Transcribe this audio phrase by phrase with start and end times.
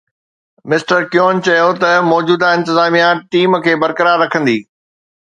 [0.69, 4.57] mister Kevin company چيو ته موجوده انتظاميا ٽيم کي برقرار رکندي